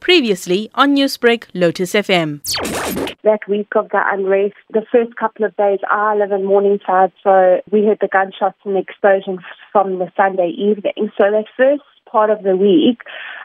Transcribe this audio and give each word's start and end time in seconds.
Previously 0.00 0.70
on 0.74 0.96
Newsbreak, 0.96 1.44
Lotus 1.54 1.92
FM. 1.92 2.40
that 3.22 3.40
week 3.48 3.68
of 3.76 3.88
the 3.90 4.00
unrest, 4.12 4.54
the 4.72 4.84
first 4.90 5.14
couple 5.16 5.44
of 5.44 5.56
days, 5.56 5.78
I 5.88 6.16
live 6.16 6.32
in 6.32 6.44
Morningside, 6.44 7.12
so 7.22 7.60
we 7.70 7.84
heard 7.84 7.98
the 8.00 8.08
gunshots 8.08 8.58
and 8.64 8.74
the 8.74 8.80
explosions 8.80 9.40
from 9.72 9.98
the 9.98 10.10
Sunday 10.16 10.52
evening. 10.56 11.10
So 11.18 11.30
that 11.30 11.44
first 11.56 11.82
part 12.10 12.30
of 12.30 12.42
the 12.42 12.56
week, 12.56 13.02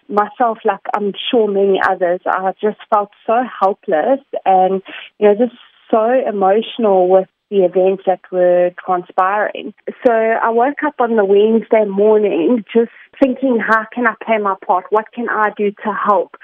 myself, 0.08 0.60
like 0.66 0.80
I'm 0.96 1.14
sure 1.30 1.48
many 1.48 1.80
others, 1.88 2.22
I 2.26 2.54
just 2.62 2.80
felt 2.90 3.12
so 3.26 3.44
helpless 3.60 4.20
and, 4.46 4.82
you 5.20 5.28
know, 5.28 5.36
just 5.36 5.56
so 5.92 6.12
emotional 6.28 7.10
with 7.10 7.28
the 7.50 7.64
events 7.64 8.04
that 8.06 8.22
were 8.32 8.72
transpiring. 8.84 9.74
So 10.06 10.12
I 10.12 10.50
woke 10.50 10.84
up 10.86 10.96
on 11.00 11.16
the 11.16 11.26
Wednesday 11.26 11.86
morning 11.86 12.64
just 12.74 12.92
thinking, 13.22 13.60
how 13.60 13.86
can 13.94 14.08
I 14.08 14.16
play 14.24 14.38
my 14.38 14.56
part? 14.66 14.86
What 14.90 15.12
can 15.14 15.30
I 15.30 15.52
do 15.56 15.72
to 15.72 15.94
help? 15.94 16.36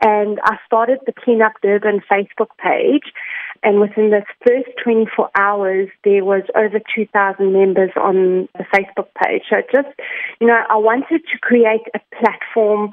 And 0.00 0.38
I 0.44 0.58
started 0.64 1.00
the 1.06 1.12
Clean 1.12 1.42
Up 1.42 1.54
Durban 1.62 2.00
Facebook 2.10 2.50
page. 2.62 3.12
And 3.64 3.80
within 3.80 4.10
the 4.10 4.22
first 4.46 4.68
24 4.84 5.30
hours, 5.36 5.88
there 6.04 6.24
was 6.24 6.44
over 6.54 6.78
2,000 6.94 7.52
members 7.52 7.90
on 7.96 8.48
the 8.56 8.64
Facebook 8.72 9.08
page. 9.24 9.42
So 9.50 9.56
just, 9.74 9.88
you 10.40 10.46
know, 10.46 10.60
I 10.70 10.76
wanted 10.76 11.22
to 11.32 11.38
create 11.40 11.82
a 11.94 12.00
platform 12.16 12.90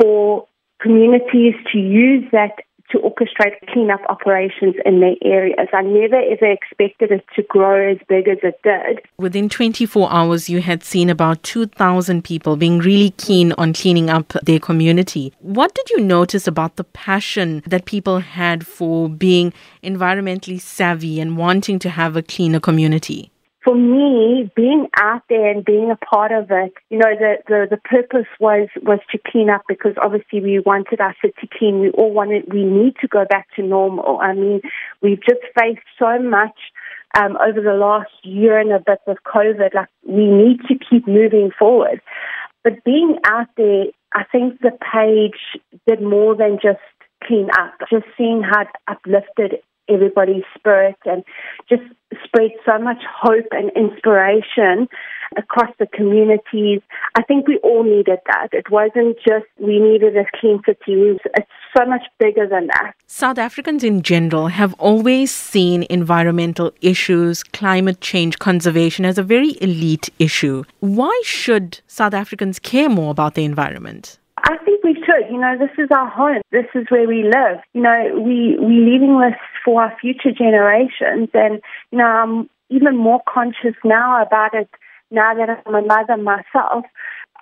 for 0.00 0.46
communities 0.80 1.54
to 1.72 1.78
use 1.78 2.24
that 2.32 2.52
to 2.90 2.98
orchestrate 2.98 3.54
cleanup 3.68 4.00
operations 4.08 4.74
in 4.84 5.00
their 5.00 5.16
areas. 5.22 5.68
I 5.72 5.82
never 5.82 6.16
ever 6.16 6.50
expected 6.50 7.10
it 7.10 7.24
to 7.34 7.42
grow 7.42 7.92
as 7.92 7.98
big 8.08 8.28
as 8.28 8.38
it 8.42 8.60
did. 8.62 9.00
Within 9.18 9.48
24 9.48 10.12
hours, 10.12 10.48
you 10.48 10.60
had 10.60 10.84
seen 10.84 11.10
about 11.10 11.42
2,000 11.42 12.22
people 12.22 12.56
being 12.56 12.78
really 12.78 13.10
keen 13.10 13.52
on 13.52 13.72
cleaning 13.72 14.10
up 14.10 14.34
their 14.42 14.60
community. 14.60 15.32
What 15.40 15.74
did 15.74 15.90
you 15.90 16.00
notice 16.00 16.46
about 16.46 16.76
the 16.76 16.84
passion 16.84 17.62
that 17.66 17.84
people 17.84 18.20
had 18.20 18.66
for 18.66 19.08
being 19.08 19.52
environmentally 19.82 20.60
savvy 20.60 21.20
and 21.20 21.36
wanting 21.36 21.78
to 21.80 21.90
have 21.90 22.16
a 22.16 22.22
cleaner 22.22 22.60
community? 22.60 23.30
For 23.66 23.74
me, 23.74 24.48
being 24.54 24.86
out 24.96 25.22
there 25.28 25.50
and 25.50 25.64
being 25.64 25.90
a 25.90 25.96
part 25.96 26.30
of 26.30 26.46
it, 26.50 26.72
you 26.88 26.98
know, 26.98 27.10
the, 27.18 27.34
the, 27.48 27.66
the 27.68 27.76
purpose 27.78 28.28
was, 28.38 28.68
was 28.82 29.00
to 29.10 29.18
clean 29.26 29.50
up 29.50 29.62
because 29.66 29.94
obviously 30.00 30.40
we 30.40 30.60
wanted 30.60 31.00
our 31.00 31.16
city 31.20 31.50
clean. 31.58 31.80
We 31.80 31.90
all 31.90 32.12
wanted, 32.12 32.44
we 32.52 32.62
need 32.62 32.94
to 33.00 33.08
go 33.08 33.24
back 33.28 33.48
to 33.56 33.62
normal. 33.62 34.20
I 34.22 34.34
mean, 34.34 34.60
we've 35.02 35.20
just 35.20 35.40
faced 35.58 35.82
so 35.98 36.20
much 36.20 36.56
um, 37.18 37.36
over 37.44 37.60
the 37.60 37.74
last 37.74 38.12
year 38.22 38.56
and 38.56 38.70
a 38.70 38.78
bit 38.78 39.00
with 39.04 39.18
COVID. 39.26 39.74
Like, 39.74 39.88
we 40.06 40.26
need 40.26 40.60
to 40.68 40.74
keep 40.78 41.08
moving 41.08 41.50
forward. 41.58 42.00
But 42.62 42.84
being 42.84 43.18
out 43.24 43.48
there, 43.56 43.86
I 44.14 44.22
think 44.30 44.60
the 44.60 44.78
page 44.94 45.60
did 45.88 46.00
more 46.00 46.36
than 46.36 46.60
just 46.62 46.78
clean 47.24 47.48
up. 47.58 47.74
Just 47.90 48.06
seeing 48.16 48.42
how 48.42 48.62
it 48.62 48.68
uplifted 48.86 49.60
everybody's 49.88 50.44
spirit 50.56 50.96
and 51.04 51.24
just 51.68 51.82
spread 52.24 52.50
so 52.64 52.78
much 52.78 53.02
hope 53.22 53.46
and 53.50 53.70
inspiration 53.76 54.88
across 55.36 55.70
the 55.78 55.86
communities. 55.86 56.80
I 57.16 57.22
think 57.22 57.48
we 57.48 57.58
all 57.58 57.82
needed 57.82 58.18
that. 58.26 58.48
It 58.52 58.70
wasn't 58.70 59.16
just 59.26 59.46
we 59.58 59.80
needed 59.80 60.16
a 60.16 60.24
clean 60.38 60.60
city. 60.64 61.18
It's 61.36 61.50
so 61.76 61.84
much 61.84 62.02
bigger 62.18 62.46
than 62.46 62.68
that. 62.68 62.92
South 63.06 63.38
Africans 63.38 63.82
in 63.82 64.02
general 64.02 64.48
have 64.48 64.74
always 64.74 65.32
seen 65.32 65.86
environmental 65.90 66.72
issues, 66.80 67.42
climate 67.42 68.00
change, 68.00 68.38
conservation 68.38 69.04
as 69.04 69.18
a 69.18 69.22
very 69.22 69.56
elite 69.60 70.08
issue. 70.18 70.64
Why 70.80 71.20
should 71.24 71.80
South 71.86 72.14
Africans 72.14 72.58
care 72.58 72.88
more 72.88 73.10
about 73.10 73.34
the 73.34 73.44
environment? 73.44 74.18
I 74.38 74.56
think 74.64 74.84
we 74.84 74.94
should. 74.94 75.30
You 75.30 75.40
know, 75.40 75.56
this 75.58 75.70
is 75.78 75.88
our 75.90 76.08
home. 76.08 76.42
This 76.52 76.66
is 76.74 76.86
where 76.88 77.08
we 77.08 77.24
live. 77.24 77.58
You 77.72 77.82
know, 77.82 78.10
we 78.14 78.56
we 78.60 78.80
leaving 78.80 79.18
this 79.20 79.38
for 79.64 79.82
our 79.82 79.96
future 80.00 80.32
generations, 80.36 81.30
and 81.34 81.60
you 81.90 81.98
know, 81.98 82.04
I'm 82.04 82.50
even 82.68 82.96
more 82.96 83.20
conscious 83.28 83.74
now 83.84 84.22
about 84.22 84.54
it 84.54 84.68
now 85.10 85.34
that 85.34 85.62
I'm 85.64 85.74
a 85.74 85.82
mother 85.82 86.16
myself. 86.16 86.84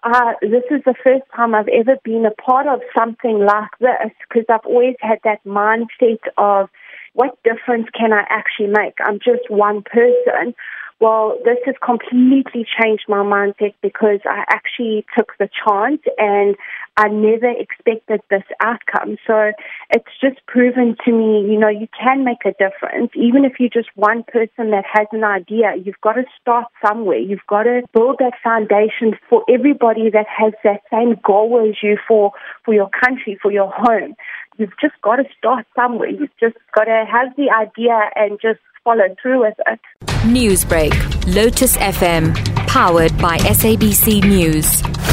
Uh, 0.03 0.35
this 0.43 0.65
is 0.71 0.83
the 0.85 0.95
first 1.03 1.23
time 1.35 1.55
I've 1.55 1.69
ever 1.69 1.97
been 2.05 2.27
a 2.27 2.43
part 2.43 2.67
of 2.67 2.81
something 2.97 3.39
like 3.39 3.71
this 3.81 4.13
because 4.29 4.45
I've 4.51 4.67
always 4.67 4.97
had 5.01 5.19
that 5.25 5.43
mindset 5.45 6.21
of 6.37 6.69
what 7.15 7.39
difference 7.43 7.87
can 7.99 8.13
I 8.13 8.25
actually 8.29 8.69
make? 8.69 8.95
I'm 9.01 9.19
just 9.19 9.49
one 9.49 9.83
person. 9.83 10.55
Well, 11.01 11.39
this 11.45 11.59
has 11.65 11.75
completely 11.83 12.67
changed 12.81 13.05
my 13.09 13.19
mindset 13.19 13.75
because 13.83 14.21
I 14.25 14.45
actually 14.49 15.07
took 15.17 15.33
the 15.39 15.49
chance 15.67 16.03
and 16.19 16.55
I 16.97 17.09
never 17.09 17.51
expected 17.51 18.21
this 18.31 18.45
outcome. 18.61 19.17
So 19.27 19.51
it's 19.91 20.11
just 20.21 20.45
proven 20.47 20.97
to 21.05 21.13
me, 21.13 21.51
you 21.51 21.59
know, 21.59 21.69
you 21.69 21.89
can 22.01 22.25
make 22.25 22.45
a 22.45 22.53
difference. 22.53 23.11
Even 23.17 23.45
if 23.45 23.55
you're 23.59 23.69
just 23.69 23.89
one 23.97 24.23
person 24.23 24.71
that 24.71 24.85
has 24.93 25.09
an 25.11 25.25
idea, 25.25 25.75
you've 25.85 26.01
got 26.03 26.13
to 26.13 26.25
start 26.41 26.67
somewhere. 26.87 27.19
You've 27.19 27.47
got 27.49 27.65
to 27.65 27.83
build 27.93 28.17
that 28.21 28.35
foundation 28.43 29.19
for 29.29 29.45
everybody 29.49 30.09
that 30.11 30.27
has 30.29 30.53
that 30.63 30.83
same 30.93 31.17
goal 31.25 31.67
as 31.69 31.77
you 31.83 31.99
for, 32.07 32.33
for 32.65 32.73
your 32.73 32.91
country, 33.03 33.39
for 33.43 33.51
your 33.51 33.73
home. 33.75 34.15
You've 34.57 34.79
just 34.81 34.95
got 35.03 35.17
to 35.17 35.25
start 35.37 35.67
somewhere. 35.75 36.11
You've 36.11 36.37
just 36.39 36.57
got 36.75 36.85
to 36.85 37.05
have 37.11 37.35
the 37.37 37.51
idea 37.51 37.99
and 38.15 38.39
just 38.41 38.61
follow 38.85 39.17
through 39.21 39.41
with 39.41 39.55
it. 39.67 39.81
Newsbreak, 40.27 41.35
Lotus 41.35 41.77
FM, 41.77 42.35
powered 42.69 43.17
by 43.19 43.39
SABC 43.39 44.23
News. 44.23 45.04